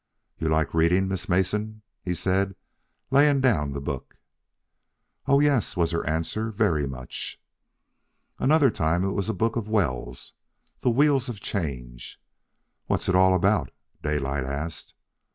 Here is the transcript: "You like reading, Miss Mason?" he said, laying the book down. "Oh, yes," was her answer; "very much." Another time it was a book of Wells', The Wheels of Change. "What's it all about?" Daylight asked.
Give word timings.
"You 0.39 0.49
like 0.49 0.73
reading, 0.73 1.07
Miss 1.07 1.29
Mason?" 1.29 1.83
he 2.01 2.15
said, 2.15 2.55
laying 3.11 3.41
the 3.41 3.79
book 3.83 4.15
down. 4.15 4.15
"Oh, 5.27 5.39
yes," 5.39 5.77
was 5.77 5.91
her 5.91 6.03
answer; 6.09 6.49
"very 6.49 6.87
much." 6.87 7.39
Another 8.39 8.71
time 8.71 9.03
it 9.03 9.11
was 9.11 9.29
a 9.29 9.33
book 9.35 9.55
of 9.55 9.69
Wells', 9.69 10.33
The 10.79 10.89
Wheels 10.89 11.29
of 11.29 11.39
Change. 11.39 12.19
"What's 12.87 13.09
it 13.09 13.15
all 13.15 13.35
about?" 13.35 13.69
Daylight 14.01 14.43
asked. 14.43 14.95